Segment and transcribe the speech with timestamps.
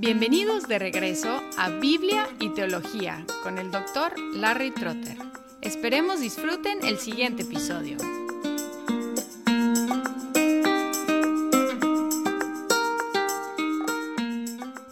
[0.00, 5.16] Bienvenidos de regreso a Biblia y Teología con el doctor Larry Trotter.
[5.60, 7.96] Esperemos disfruten el siguiente episodio.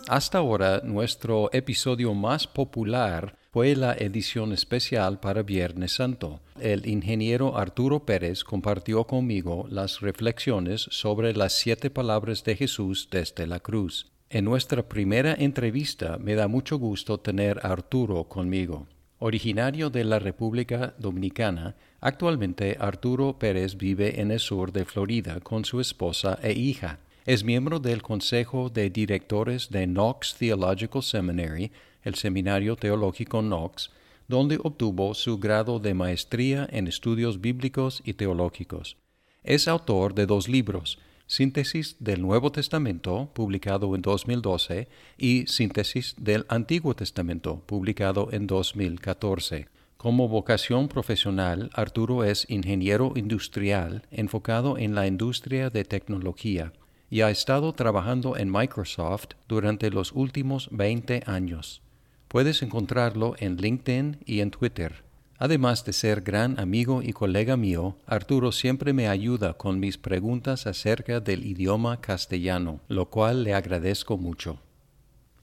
[0.08, 6.40] Hasta ahora, nuestro episodio más popular fue la edición especial para Viernes Santo.
[6.60, 13.46] El ingeniero Arturo Pérez compartió conmigo las reflexiones sobre las siete palabras de Jesús desde
[13.46, 14.10] la cruz.
[14.36, 18.86] En nuestra primera entrevista me da mucho gusto tener a Arturo conmigo.
[19.18, 25.64] Originario de la República Dominicana, actualmente Arturo Pérez vive en el sur de Florida con
[25.64, 26.98] su esposa e hija.
[27.24, 33.90] Es miembro del Consejo de Directores de Knox Theological Seminary, el Seminario Teológico Knox,
[34.28, 38.98] donde obtuvo su grado de maestría en estudios bíblicos y teológicos.
[39.44, 40.98] Es autor de dos libros,
[41.28, 44.86] Síntesis del Nuevo Testamento, publicado en 2012,
[45.18, 49.68] y Síntesis del Antiguo Testamento, publicado en 2014.
[49.96, 56.72] Como vocación profesional, Arturo es ingeniero industrial enfocado en la industria de tecnología
[57.10, 61.82] y ha estado trabajando en Microsoft durante los últimos 20 años.
[62.28, 65.05] Puedes encontrarlo en LinkedIn y en Twitter.
[65.38, 70.66] Además de ser gran amigo y colega mío, Arturo siempre me ayuda con mis preguntas
[70.66, 74.58] acerca del idioma castellano, lo cual le agradezco mucho.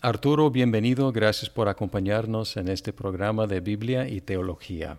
[0.01, 4.97] Arturo, bienvenido, gracias por acompañarnos en este programa de Biblia y Teología.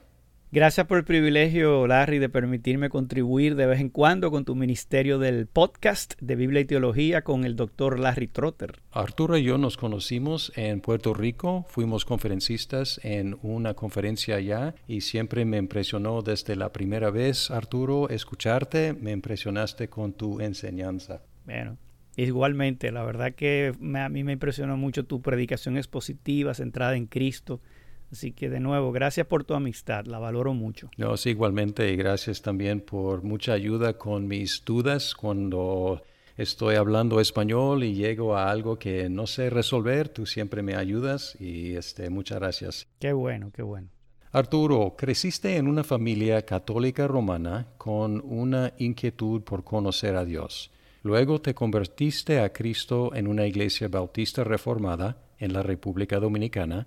[0.55, 5.19] Gracias por el privilegio, Larry, de permitirme contribuir de vez en cuando con tu ministerio
[5.19, 8.79] del podcast de Biblia y Teología con el doctor Larry Trotter.
[8.93, 15.01] Arturo y yo nos conocimos en Puerto Rico, fuimos conferencistas en una conferencia allá y
[15.01, 21.23] siempre me impresionó desde la primera vez, Arturo, escucharte, me impresionaste con tu enseñanza.
[21.47, 21.79] Bueno,
[22.15, 27.61] igualmente, la verdad que a mí me impresionó mucho tu predicación expositiva, centrada en Cristo
[28.15, 30.89] Así que de nuevo, gracias por tu amistad, la valoro mucho.
[30.97, 36.01] No, sí, igualmente, y gracias también por mucha ayuda con mis dudas cuando
[36.37, 41.37] estoy hablando español y llego a algo que no sé resolver, tú siempre me ayudas
[41.41, 42.87] y este, muchas gracias.
[43.01, 43.89] Qué bueno, qué bueno.
[44.31, 50.71] Arturo, creciste en una familia católica romana con una inquietud por conocer a Dios.
[51.03, 56.87] Luego te convertiste a Cristo en una iglesia bautista reformada en la República Dominicana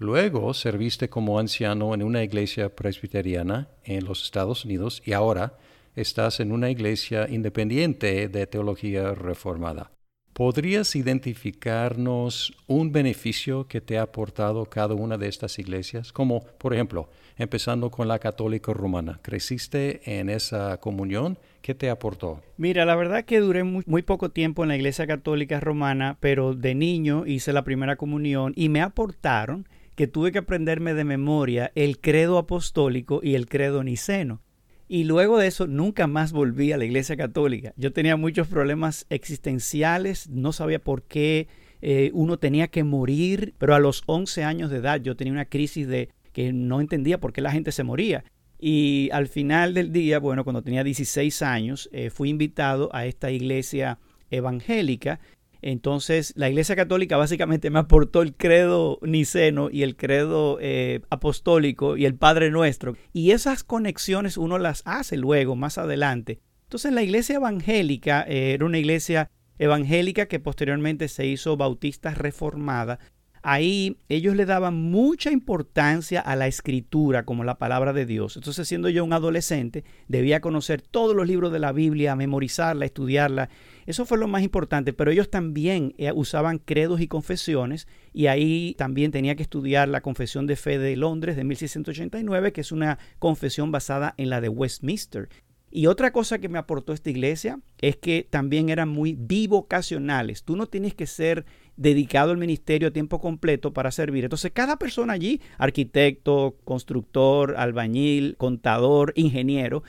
[0.00, 5.58] Luego serviste como anciano en una iglesia presbiteriana en los Estados Unidos y ahora
[5.94, 9.90] estás en una iglesia independiente de teología reformada.
[10.32, 16.14] ¿Podrías identificarnos un beneficio que te ha aportado cada una de estas iglesias?
[16.14, 19.20] Como, por ejemplo, empezando con la católica romana.
[19.20, 21.36] ¿Creciste en esa comunión?
[21.60, 22.40] ¿Qué te aportó?
[22.56, 26.54] Mira, la verdad que duré muy, muy, poco tiempo en la iglesia católica romana, pero
[26.54, 29.66] de niño hice la primera comunión y me aportaron
[30.00, 34.40] que tuve que aprenderme de memoria el credo apostólico y el credo niceno.
[34.88, 37.74] Y luego de eso nunca más volví a la iglesia católica.
[37.76, 41.48] Yo tenía muchos problemas existenciales, no sabía por qué
[41.82, 45.44] eh, uno tenía que morir, pero a los 11 años de edad yo tenía una
[45.44, 48.24] crisis de que no entendía por qué la gente se moría.
[48.58, 53.30] Y al final del día, bueno, cuando tenía 16 años, eh, fui invitado a esta
[53.30, 53.98] iglesia
[54.30, 55.20] evangélica
[55.62, 61.96] entonces, la Iglesia Católica básicamente me aportó el credo niceno y el credo eh, apostólico
[61.96, 62.96] y el Padre Nuestro.
[63.12, 66.40] Y esas conexiones uno las hace luego, más adelante.
[66.64, 72.98] Entonces, la Iglesia Evangélica eh, era una iglesia evangélica que posteriormente se hizo bautista reformada.
[73.42, 78.36] Ahí ellos le daban mucha importancia a la escritura como la palabra de Dios.
[78.36, 83.48] Entonces, siendo yo un adolescente, debía conocer todos los libros de la Biblia, memorizarla, estudiarla
[83.90, 88.76] eso fue lo más importante, pero ellos también eh, usaban credos y confesiones y ahí
[88.78, 93.00] también tenía que estudiar la Confesión de Fe de Londres de 1689, que es una
[93.18, 95.28] confesión basada en la de Westminster.
[95.70, 100.42] Y otra cosa que me aportó esta iglesia es que también eran muy bivocacionales.
[100.42, 101.44] Tú no tienes que ser
[101.76, 104.24] dedicado al ministerio a tiempo completo para servir.
[104.24, 109.84] Entonces, cada persona allí, arquitecto, constructor, albañil, contador, ingeniero,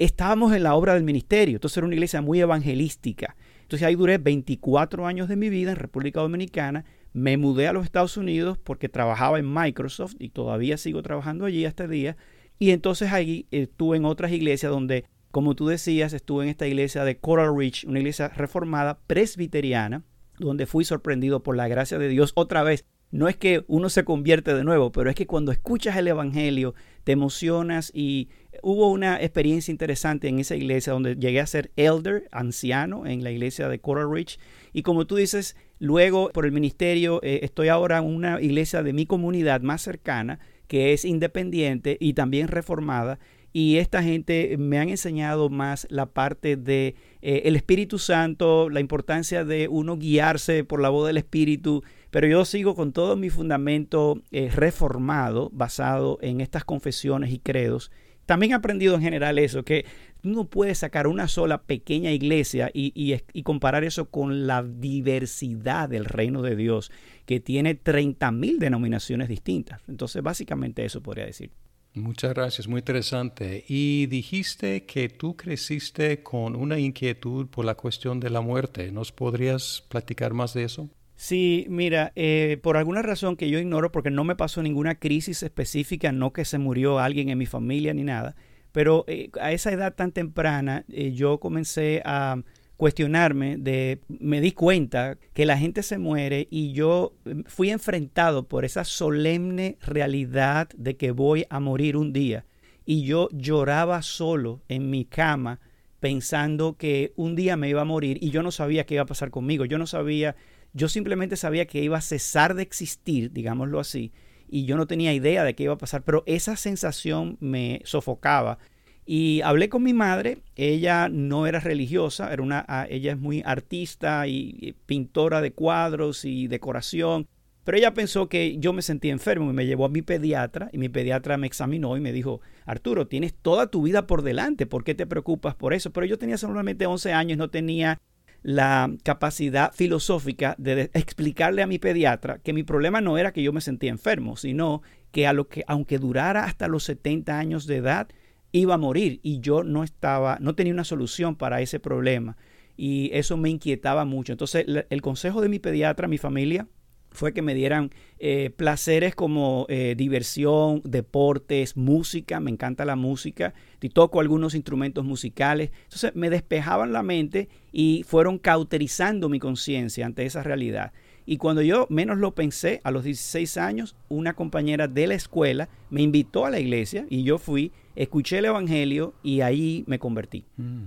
[0.00, 1.56] estábamos en la obra del ministerio.
[1.56, 3.36] Entonces era una iglesia muy evangelística.
[3.62, 6.84] Entonces ahí duré 24 años de mi vida en República Dominicana.
[7.12, 11.64] Me mudé a los Estados Unidos porque trabajaba en Microsoft y todavía sigo trabajando allí
[11.66, 12.16] hasta el día.
[12.58, 17.04] Y entonces ahí estuve en otras iglesias donde, como tú decías, estuve en esta iglesia
[17.04, 20.04] de Coral Ridge, una iglesia reformada presbiteriana,
[20.38, 24.04] donde fui sorprendido por la gracia de Dios otra vez no es que uno se
[24.04, 28.28] convierte de nuevo, pero es que cuando escuchas el Evangelio te emocionas y
[28.62, 33.32] hubo una experiencia interesante en esa iglesia donde llegué a ser elder, anciano, en la
[33.32, 34.38] iglesia de Coral Ridge.
[34.72, 38.92] Y como tú dices, luego por el ministerio eh, estoy ahora en una iglesia de
[38.92, 40.38] mi comunidad más cercana,
[40.68, 43.18] que es independiente y también reformada.
[43.52, 48.80] Y esta gente me han enseñado más la parte de eh, el Espíritu Santo, la
[48.80, 53.28] importancia de uno guiarse por la voz del Espíritu, pero yo sigo con todo mi
[53.28, 57.90] fundamento eh, reformado, basado en estas confesiones y credos.
[58.24, 59.84] También he aprendido en general eso, que
[60.22, 66.04] uno puede sacar una sola pequeña iglesia y, y, comparar eso con la diversidad del
[66.04, 66.92] reino de Dios,
[67.26, 69.80] que tiene 30 mil denominaciones distintas.
[69.88, 71.50] Entonces, básicamente eso podría decir.
[71.94, 73.64] Muchas gracias, muy interesante.
[73.66, 78.92] Y dijiste que tú creciste con una inquietud por la cuestión de la muerte.
[78.92, 80.88] ¿Nos podrías platicar más de eso?
[81.16, 85.42] Sí, mira, eh, por alguna razón que yo ignoro, porque no me pasó ninguna crisis
[85.42, 88.36] específica, no que se murió alguien en mi familia ni nada,
[88.72, 92.36] pero eh, a esa edad tan temprana eh, yo comencé a
[92.80, 97.12] cuestionarme, de, me di cuenta que la gente se muere y yo
[97.44, 102.46] fui enfrentado por esa solemne realidad de que voy a morir un día.
[102.86, 105.60] Y yo lloraba solo en mi cama
[106.00, 109.06] pensando que un día me iba a morir y yo no sabía qué iba a
[109.06, 109.66] pasar conmigo.
[109.66, 110.34] Yo no sabía
[110.72, 114.12] yo simplemente sabía que iba a cesar de existir, digámoslo así,
[114.48, 118.58] y yo no tenía idea de qué iba a pasar, pero esa sensación me sofocaba.
[119.06, 123.42] Y hablé con mi madre, ella no era religiosa, era una, ah, ella es muy
[123.44, 127.26] artista y pintora de cuadros y decoración,
[127.64, 130.78] pero ella pensó que yo me sentía enfermo y me llevó a mi pediatra y
[130.78, 134.82] mi pediatra me examinó y me dijo, Arturo, tienes toda tu vida por delante, ¿por
[134.82, 135.92] qué te preocupas por eso?
[135.92, 138.00] Pero yo tenía solamente 11 años, no tenía
[138.42, 143.52] la capacidad filosófica de explicarle a mi pediatra que mi problema no era que yo
[143.52, 144.82] me sentía enfermo, sino
[145.12, 148.08] que, a lo que aunque durara hasta los 70 años de edad,
[148.52, 152.36] iba a morir y yo no estaba, no tenía una solución para ese problema.
[152.76, 154.32] Y eso me inquietaba mucho.
[154.32, 156.66] Entonces, el consejo de mi pediatra, mi familia,
[157.12, 163.54] fue que me dieran eh, placeres como eh, diversión, deportes, música, me encanta la música,
[163.80, 165.70] y toco algunos instrumentos musicales.
[165.84, 170.92] Entonces me despejaban la mente y fueron cauterizando mi conciencia ante esa realidad.
[171.26, 175.68] Y cuando yo menos lo pensé, a los 16 años, una compañera de la escuela
[175.90, 180.44] me invitó a la iglesia y yo fui, escuché el Evangelio y ahí me convertí.
[180.56, 180.86] Mm,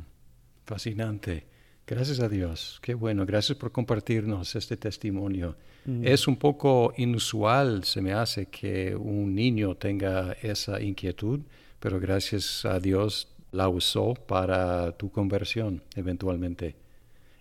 [0.65, 1.45] fascinante.
[1.85, 2.79] Gracias a Dios.
[2.81, 3.25] Qué bueno.
[3.25, 5.55] Gracias por compartirnos este testimonio.
[5.85, 6.07] Mm.
[6.07, 11.41] Es un poco inusual, se me hace, que un niño tenga esa inquietud,
[11.79, 16.75] pero gracias a Dios la usó para tu conversión eventualmente.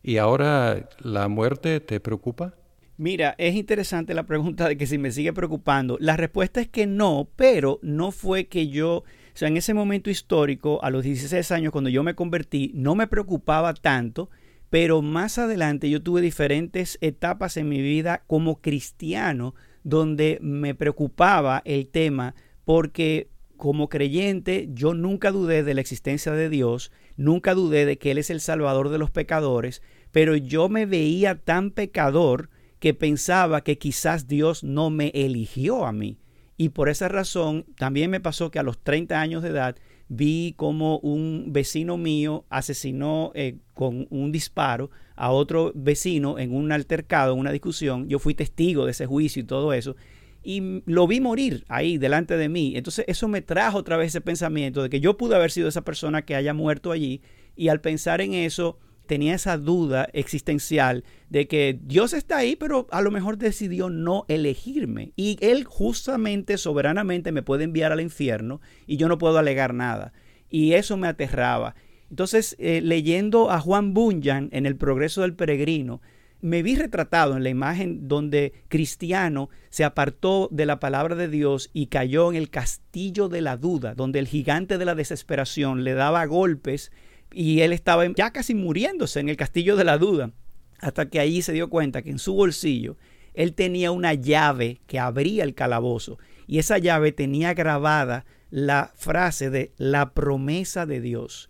[0.02, 2.54] ¿Y ahora la muerte te preocupa?
[2.98, 5.96] Mira, es interesante la pregunta de que si me sigue preocupando.
[5.98, 9.04] La respuesta es que no, pero no fue que yo,
[9.34, 12.94] o sea, en ese momento histórico, a los 16 años, cuando yo me convertí, no
[12.94, 14.28] me preocupaba tanto
[14.72, 21.60] pero más adelante yo tuve diferentes etapas en mi vida como cristiano donde me preocupaba
[21.66, 22.34] el tema
[22.64, 28.12] porque como creyente yo nunca dudé de la existencia de Dios, nunca dudé de que
[28.12, 32.48] Él es el Salvador de los pecadores, pero yo me veía tan pecador
[32.78, 36.21] que pensaba que quizás Dios no me eligió a mí.
[36.62, 39.74] Y por esa razón también me pasó que a los 30 años de edad
[40.06, 46.70] vi como un vecino mío asesinó eh, con un disparo a otro vecino en un
[46.70, 48.08] altercado, en una discusión.
[48.08, 49.96] Yo fui testigo de ese juicio y todo eso.
[50.44, 52.74] Y lo vi morir ahí delante de mí.
[52.76, 55.82] Entonces eso me trajo otra vez ese pensamiento de que yo pude haber sido esa
[55.82, 57.22] persona que haya muerto allí.
[57.56, 62.86] Y al pensar en eso, tenía esa duda existencial de que Dios está ahí, pero
[62.90, 65.12] a lo mejor decidió no elegirme.
[65.16, 70.12] Y Él justamente, soberanamente, me puede enviar al infierno y yo no puedo alegar nada.
[70.50, 71.74] Y eso me aterraba.
[72.10, 76.02] Entonces, eh, leyendo a Juan Bunyan en El Progreso del Peregrino,
[76.42, 81.70] me vi retratado en la imagen donde Cristiano se apartó de la palabra de Dios
[81.72, 85.94] y cayó en el castillo de la duda, donde el gigante de la desesperación le
[85.94, 86.90] daba golpes
[87.32, 90.32] y él estaba ya casi muriéndose en el castillo de la duda,
[90.78, 92.96] hasta que allí se dio cuenta que en su bolsillo
[93.34, 99.48] él tenía una llave que abría el calabozo y esa llave tenía grabada la frase
[99.48, 101.48] de la promesa de Dios.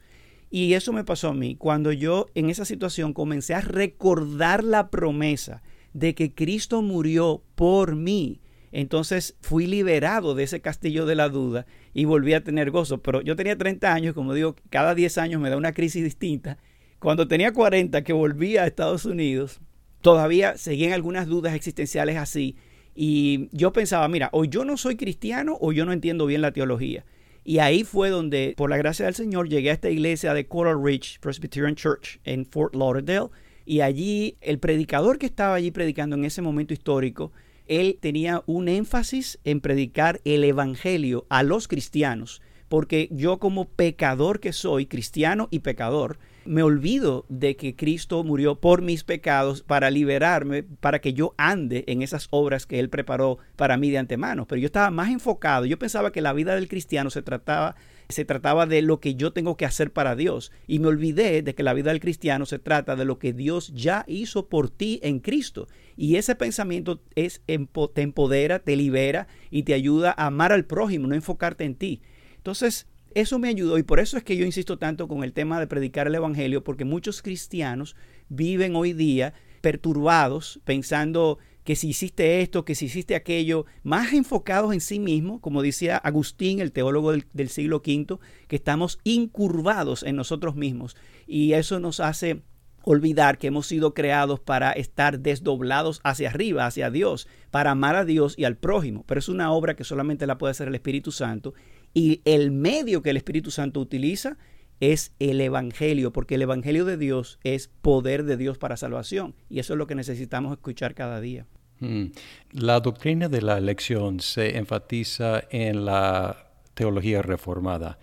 [0.51, 4.91] Y eso me pasó a mí cuando yo en esa situación comencé a recordar la
[4.91, 5.63] promesa
[5.95, 11.67] de que Cristo murió por mí entonces fui liberado de ese castillo de la duda
[11.95, 12.99] y volví a tener gozo.
[13.03, 16.59] Pero yo tenía 30 años, como digo, cada 10 años me da una crisis distinta.
[16.99, 19.61] Cuando tenía 40, que volví a Estados Unidos,
[20.01, 22.57] todavía seguían algunas dudas existenciales así.
[22.95, 26.53] Y yo pensaba, mira, o yo no soy cristiano o yo no entiendo bien la
[26.53, 27.05] teología.
[27.45, 30.83] Y ahí fue donde, por la gracia del Señor, llegué a esta iglesia de Coral
[30.83, 33.31] Ridge Presbyterian Church en Fort Lauderdale.
[33.65, 37.33] Y allí el predicador que estaba allí predicando en ese momento histórico,
[37.67, 42.43] él tenía un énfasis en predicar el Evangelio a los cristianos
[42.73, 48.61] porque yo como pecador que soy, cristiano y pecador, me olvido de que Cristo murió
[48.61, 53.37] por mis pecados para liberarme, para que yo ande en esas obras que Él preparó
[53.57, 54.47] para mí de antemano.
[54.47, 57.77] Pero yo estaba más enfocado, yo pensaba que la vida del cristiano se trataba,
[58.13, 60.53] se trataba de lo que yo tengo que hacer para Dios.
[60.67, 63.73] Y me olvidé de que la vida del cristiano se trata de lo que Dios
[63.75, 65.67] ya hizo por ti en Cristo.
[65.97, 71.09] Y ese pensamiento es, te empodera, te libera y te ayuda a amar al prójimo,
[71.09, 72.03] no enfocarte en ti.
[72.37, 75.61] Entonces, eso me ayudó y por eso es que yo insisto tanto con el tema
[75.61, 77.97] de predicar el Evangelio, porque muchos cristianos
[78.29, 84.73] viven hoy día perturbados, pensando que si hiciste esto, que si hiciste aquello, más enfocados
[84.73, 90.03] en sí mismos, como decía Agustín, el teólogo del, del siglo V, que estamos incurvados
[90.03, 90.97] en nosotros mismos.
[91.27, 92.43] Y eso nos hace
[92.85, 98.05] olvidar que hemos sido creados para estar desdoblados hacia arriba, hacia Dios, para amar a
[98.05, 99.05] Dios y al prójimo.
[99.07, 101.55] Pero es una obra que solamente la puede hacer el Espíritu Santo
[101.95, 104.39] y el medio que el Espíritu Santo utiliza
[104.83, 109.37] es el Evangelio, porque el Evangelio de Dios es poder de Dios para salvación.
[109.49, 111.47] Y eso es lo que necesitamos escuchar cada día.
[111.79, 112.07] Mm.
[112.51, 118.01] La doctrina de la elección se enfatiza en la teología reformada.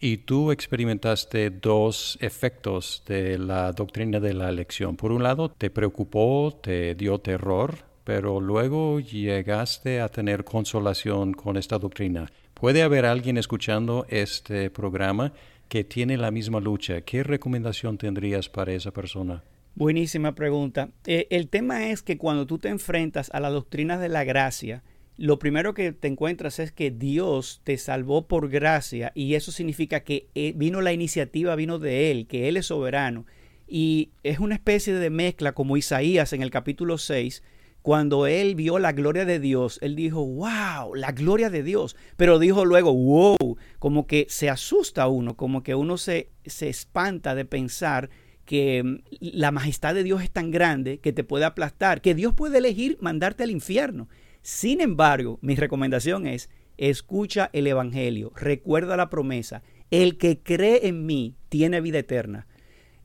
[0.00, 4.96] Y tú experimentaste dos efectos de la doctrina de la elección.
[4.96, 11.56] Por un lado, te preocupó, te dio terror, pero luego llegaste a tener consolación con
[11.56, 12.30] esta doctrina.
[12.52, 15.32] Puede haber alguien escuchando este programa
[15.68, 17.00] que tiene la misma lucha.
[17.02, 19.44] ¿Qué recomendación tendrías para esa persona?
[19.74, 20.90] Buenísima pregunta.
[21.06, 24.82] Eh, el tema es que cuando tú te enfrentas a la doctrina de la gracia,
[25.16, 30.00] lo primero que te encuentras es que Dios te salvó por gracia y eso significa
[30.00, 33.26] que eh, vino la iniciativa, vino de Él, que Él es soberano.
[33.66, 37.42] Y es una especie de mezcla como Isaías en el capítulo 6,
[37.88, 41.96] cuando él vio la gloria de Dios, él dijo, wow, la gloria de Dios.
[42.18, 47.34] Pero dijo luego, wow, como que se asusta uno, como que uno se, se espanta
[47.34, 48.10] de pensar
[48.44, 52.34] que mm, la majestad de Dios es tan grande que te puede aplastar, que Dios
[52.34, 54.10] puede elegir mandarte al infierno.
[54.42, 61.06] Sin embargo, mi recomendación es, escucha el Evangelio, recuerda la promesa, el que cree en
[61.06, 62.48] mí tiene vida eterna.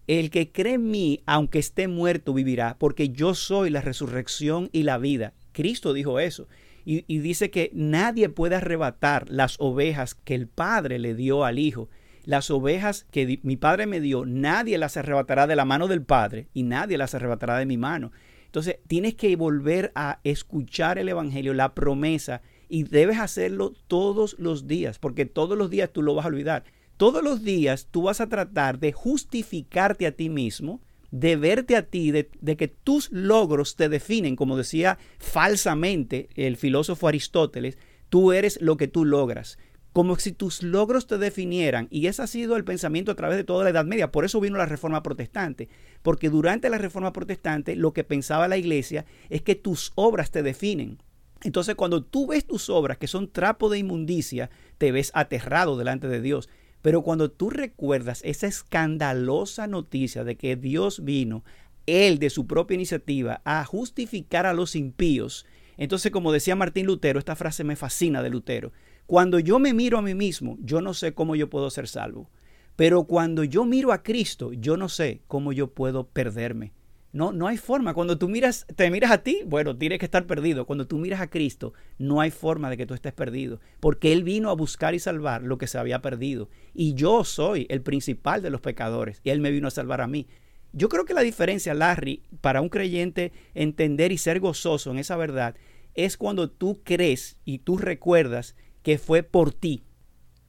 [0.07, 4.83] El que cree en mí, aunque esté muerto, vivirá, porque yo soy la resurrección y
[4.83, 5.33] la vida.
[5.53, 6.47] Cristo dijo eso.
[6.85, 11.89] Y, dice que nadie puede arrebatar las ovejas que el Padre le dio al Hijo.
[12.25, 16.47] Las ovejas que mi Padre me dio, nadie las arrebatará de la mano del Padre
[16.53, 18.11] y nadie las arrebatará de mi mano.
[18.45, 24.67] Entonces tienes que volver a escuchar el Evangelio, la promesa, y debes hacerlo todos los
[24.67, 26.63] días, porque todos los días tú lo vas a olvidar.
[27.03, 30.79] Todos los días tú vas a tratar de justificarte a ti mismo,
[31.11, 37.09] de verte a ti, de, que tus logros te definen, como decía falsamente el filósofo
[37.09, 39.57] Aristóteles, tú eres lo que tú logras
[39.91, 41.89] como si tus logros te definieran.
[41.91, 44.09] Y ese ha sido el pensamiento a través de toda la Edad Media.
[44.09, 45.67] Por eso vino la Reforma Protestante.
[46.03, 50.41] Porque durante la Reforma Protestante lo que pensaba la Iglesia es que tus obras te
[50.41, 50.99] definen.
[51.43, 56.07] Entonces cuando tú ves tus obras que son trapo de inmundicia, te ves aterrado delante
[56.07, 56.49] de Dios.
[56.83, 61.45] Pero cuando tú recuerdas esa escandalosa noticia de que Dios vino,
[61.85, 65.45] Él de su propia iniciativa, a justificar a los impíos,
[65.77, 68.73] entonces como decía Martín Lutero, esta frase me fascina de Lutero,
[69.05, 72.29] cuando yo me miro a mí mismo, yo no sé cómo yo puedo ser salvo.
[72.75, 76.73] Pero cuando yo miro a Cristo, yo no sé cómo yo puedo perderme.
[77.13, 77.93] No, no hay forma.
[77.93, 80.65] Cuando tú miras, te miras a ti, bueno, tienes que estar perdido.
[80.65, 84.23] Cuando tú miras a Cristo, no hay forma de que tú estés perdido, porque Él
[84.23, 86.49] vino a buscar y salvar lo que se había perdido.
[86.73, 90.07] Y yo soy el principal de los pecadores, y Él me vino a salvar a
[90.07, 90.27] mí.
[90.71, 95.15] Yo creo que la diferencia, Larry, para un creyente entender y ser gozoso en esa
[95.15, 95.55] verdad,
[95.93, 99.83] es cuando tú crees y tú recuerdas que fue por ti.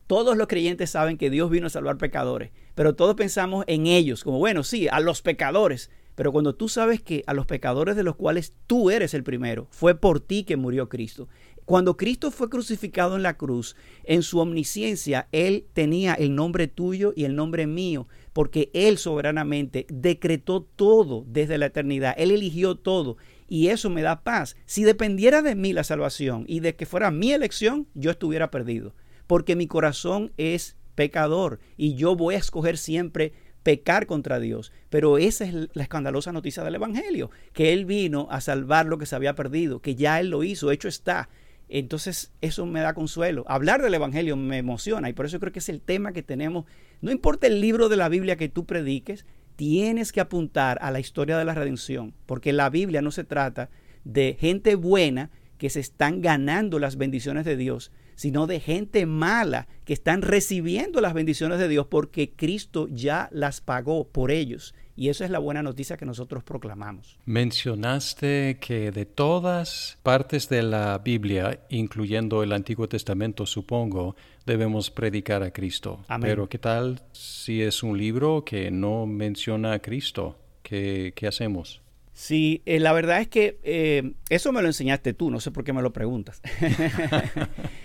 [0.06, 4.25] Todos los creyentes saben que Dios vino a salvar pecadores, pero todos pensamos en ellos,
[4.25, 8.02] como bueno, sí, a los pecadores pero cuando tú sabes que a los pecadores de
[8.02, 11.28] los cuales tú eres el primero, fue por ti que murió Cristo.
[11.64, 17.14] Cuando Cristo fue crucificado en la cruz, en su omnisciencia, Él tenía el nombre tuyo
[17.16, 22.14] y el nombre mío, porque Él soberanamente decretó todo desde la eternidad.
[22.18, 23.16] Él eligió todo
[23.49, 24.56] y eso me da paz.
[24.66, 28.94] Si dependiera de mí la salvación y de que fuera mi elección, yo estuviera perdido,
[29.26, 33.33] porque mi corazón es pecador y yo voy a escoger siempre
[33.64, 34.71] pecar contra Dios.
[34.90, 39.06] Pero esa es la escandalosa noticia del Evangelio, que Él vino a salvar lo que
[39.06, 41.28] se había perdido, que ya Él lo hizo, hecho está.
[41.68, 43.44] Entonces eso me da consuelo.
[43.49, 46.66] Hablar del Evangelio me emociona y por eso creo que es el tema que tenemos.
[47.00, 51.00] No importa el libro de la Biblia que tú prediques, tienes que apuntar a la
[51.00, 53.71] historia de la redención, porque la Biblia no se trata
[54.04, 59.68] de gente buena que se están ganando las bendiciones de Dios, sino de gente mala
[59.85, 64.75] que están recibiendo las bendiciones de Dios porque Cristo ya las pagó por ellos.
[64.97, 67.18] Y esa es la buena noticia que nosotros proclamamos.
[67.25, 74.14] Mencionaste que de todas partes de la Biblia, incluyendo el Antiguo Testamento, supongo,
[74.47, 76.04] debemos predicar a Cristo.
[76.21, 80.38] Pero ¿qué tal si es un libro que no menciona a Cristo?
[80.62, 81.83] ¿Qué, qué hacemos?
[82.12, 85.64] Sí, eh, la verdad es que eh, eso me lo enseñaste tú, no sé por
[85.64, 86.40] qué me lo preguntas.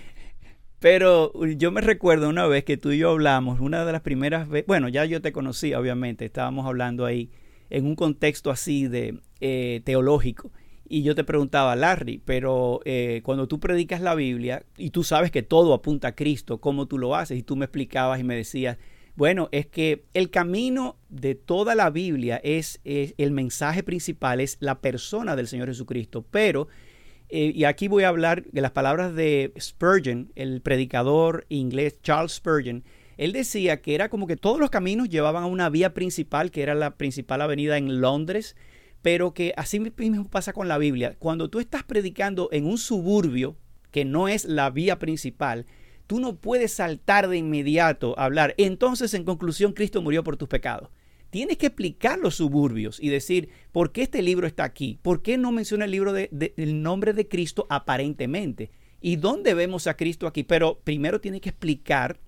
[0.80, 4.48] Pero yo me recuerdo una vez que tú y yo hablamos, una de las primeras
[4.48, 7.30] veces, bueno, ya yo te conocí, obviamente, estábamos hablando ahí
[7.68, 10.50] en un contexto así de eh, teológico.
[10.88, 15.30] Y yo te preguntaba, Larry, pero eh, cuando tú predicas la Biblia y tú sabes
[15.30, 17.38] que todo apunta a Cristo, ¿cómo tú lo haces?
[17.38, 18.78] Y tú me explicabas y me decías,
[19.14, 24.56] bueno, es que el camino de toda la Biblia es, es el mensaje principal, es
[24.60, 26.68] la persona del Señor Jesucristo, pero
[27.30, 32.32] eh, y aquí voy a hablar de las palabras de Spurgeon, el predicador inglés Charles
[32.32, 32.84] Spurgeon.
[33.16, 36.62] Él decía que era como que todos los caminos llevaban a una vía principal, que
[36.62, 38.56] era la principal avenida en Londres,
[39.02, 41.16] pero que así mismo pasa con la Biblia.
[41.18, 43.56] Cuando tú estás predicando en un suburbio,
[43.90, 45.66] que no es la vía principal,
[46.06, 48.54] tú no puedes saltar de inmediato a hablar.
[48.56, 50.88] Entonces, en conclusión, Cristo murió por tus pecados
[51.30, 55.38] tienes que explicar los suburbios y decir por qué este libro está aquí, por qué
[55.38, 58.70] no menciona el libro de, el nombre de Cristo aparentemente
[59.00, 60.42] y dónde vemos a Cristo aquí.
[60.42, 62.20] Pero primero tiene que explicar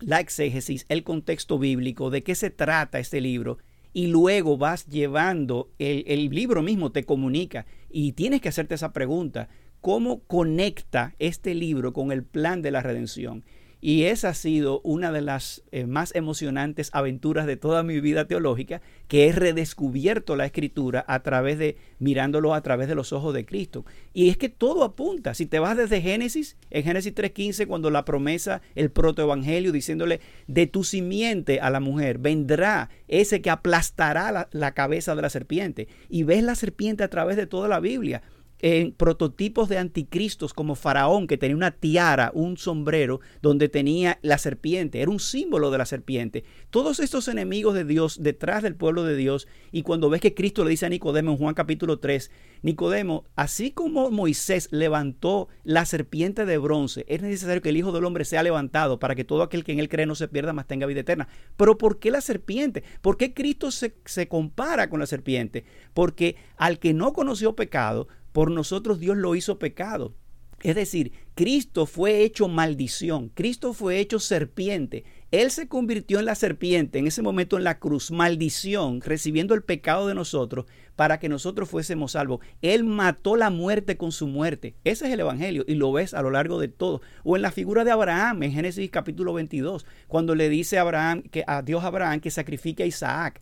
[0.00, 3.58] la exégesis, el contexto bíblico, de qué se trata este libro
[3.92, 9.48] y luego vas llevando, el libro mismo te comunica y tienes que hacerte esa pregunta,
[9.80, 13.44] ¿cómo conecta este libro con el plan de la redención?
[13.84, 18.28] Y esa ha sido una de las eh, más emocionantes aventuras de toda mi vida
[18.28, 23.34] teológica, que he redescubierto la escritura a través de, mirándolo a través de los ojos
[23.34, 23.84] de Cristo.
[24.14, 25.34] Y es que todo apunta.
[25.34, 30.68] Si te vas desde Génesis, en Génesis 3.15, cuando la promesa, el protoevangelio, diciéndole, de
[30.68, 35.88] tu simiente a la mujer, vendrá ese que aplastará la, la cabeza de la serpiente.
[36.08, 38.22] Y ves la serpiente a través de toda la Biblia
[38.62, 44.38] en prototipos de anticristos como Faraón, que tenía una tiara, un sombrero, donde tenía la
[44.38, 46.44] serpiente, era un símbolo de la serpiente.
[46.70, 50.62] Todos estos enemigos de Dios detrás del pueblo de Dios, y cuando ves que Cristo
[50.62, 52.30] le dice a Nicodemo en Juan capítulo 3,
[52.62, 58.04] Nicodemo, así como Moisés levantó la serpiente de bronce, es necesario que el Hijo del
[58.04, 60.68] Hombre sea levantado para que todo aquel que en él cree no se pierda, mas
[60.68, 61.26] tenga vida eterna.
[61.56, 62.84] Pero ¿por qué la serpiente?
[63.00, 65.64] ¿Por qué Cristo se, se compara con la serpiente?
[65.94, 70.14] Porque al que no conoció pecado, por nosotros Dios lo hizo pecado.
[70.62, 75.04] Es decir, Cristo fue hecho maldición, Cristo fue hecho serpiente.
[75.32, 79.64] Él se convirtió en la serpiente en ese momento en la cruz, maldición, recibiendo el
[79.64, 82.40] pecado de nosotros para que nosotros fuésemos salvos.
[82.60, 84.74] Él mató la muerte con su muerte.
[84.84, 87.00] Ese es el Evangelio y lo ves a lo largo de todo.
[87.24, 91.22] O en la figura de Abraham en Génesis capítulo 22, cuando le dice a, Abraham,
[91.22, 93.40] que, a Dios Abraham que sacrifique a Isaac.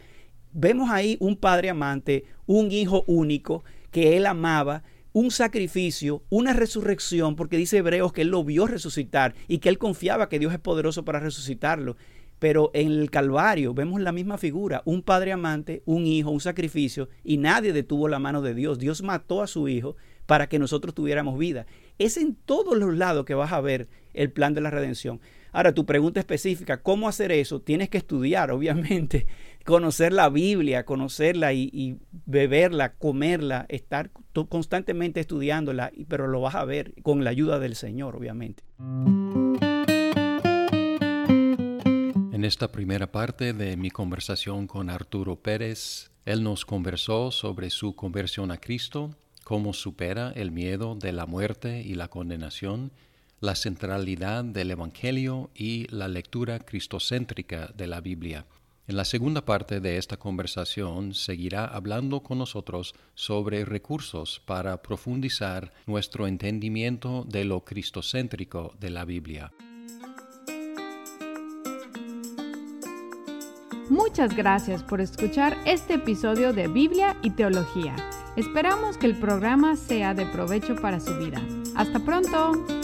[0.53, 7.35] Vemos ahí un padre amante, un hijo único que él amaba, un sacrificio, una resurrección,
[7.35, 10.61] porque dice Hebreos que él lo vio resucitar y que él confiaba que Dios es
[10.61, 11.97] poderoso para resucitarlo.
[12.39, 17.09] Pero en el Calvario vemos la misma figura, un padre amante, un hijo, un sacrificio,
[17.23, 18.79] y nadie detuvo la mano de Dios.
[18.79, 21.67] Dios mató a su hijo para que nosotros tuviéramos vida.
[21.99, 25.21] Es en todos los lados que vas a ver el plan de la redención.
[25.53, 27.61] Ahora, tu pregunta específica, ¿cómo hacer eso?
[27.61, 29.27] Tienes que estudiar, obviamente,
[29.65, 34.11] conocer la Biblia, conocerla y, beberla, comerla, estar
[34.49, 38.63] constantemente estudiándola, pero lo vas a ver con la ayuda del Señor, obviamente.
[42.33, 47.95] En esta primera parte de mi conversación con Arturo Pérez, él nos conversó sobre su
[47.95, 49.11] conversión a Cristo,
[49.45, 52.93] cómo supera el miedo de la muerte y la condenación,
[53.41, 58.45] la centralidad del Evangelio y la lectura cristocéntrica de la Biblia.
[58.87, 65.73] En la segunda parte de esta conversación seguirá hablando con nosotros sobre recursos para profundizar
[65.87, 69.53] nuestro entendimiento de lo cristocéntrico de la Biblia.
[73.89, 77.97] Muchas gracias por escuchar este episodio de Biblia y Teología.
[78.37, 81.41] Esperamos que el programa sea de provecho para su vida.
[81.75, 82.80] Hasta pronto.